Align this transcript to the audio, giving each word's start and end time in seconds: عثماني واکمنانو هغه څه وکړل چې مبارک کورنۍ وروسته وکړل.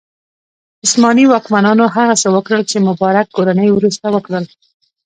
عثماني 0.83 1.25
واکمنانو 1.27 1.85
هغه 1.95 2.15
څه 2.21 2.27
وکړل 2.35 2.61
چې 2.69 2.85
مبارک 2.87 3.27
کورنۍ 3.35 3.69
وروسته 3.73 4.05
وکړل. 4.15 4.45